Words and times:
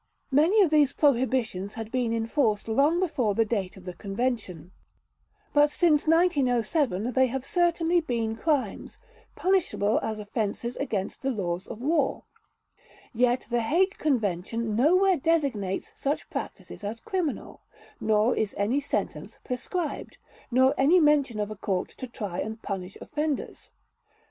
Many 0.31 0.63
of 0.63 0.71
these 0.71 0.93
prohibitions 0.93 1.75
had 1.75 1.91
been 1.91 2.11
enforced 2.11 2.67
long 2.67 2.99
before 2.99 3.35
the 3.35 3.45
date 3.45 3.77
of 3.77 3.85
the 3.85 3.93
Convention; 3.93 4.71
but 5.53 5.69
since 5.69 6.07
1907 6.07 7.13
they 7.13 7.27
have 7.27 7.45
certainly 7.45 8.01
been 8.01 8.35
crimes, 8.35 8.97
punishable 9.35 9.99
as 10.01 10.17
offenses 10.17 10.75
against 10.77 11.21
the 11.21 11.29
laws 11.29 11.67
of 11.67 11.81
war; 11.83 12.23
yet 13.13 13.45
the 13.51 13.61
Hague 13.61 13.99
Convention 13.99 14.75
nowhere 14.75 15.17
designates 15.17 15.93
such 15.95 16.31
practices 16.31 16.83
as 16.83 16.99
criminal, 16.99 17.61
nor 17.99 18.35
is 18.35 18.55
any 18.57 18.79
sentence 18.79 19.37
prescribed, 19.43 20.17
nor 20.49 20.73
any 20.79 20.99
mention 20.99 21.37
made 21.37 21.43
of 21.43 21.51
a 21.51 21.55
court 21.55 21.89
to 21.89 22.07
try 22.07 22.39
and 22.39 22.63
punish 22.63 22.97
offenders. 23.01 23.69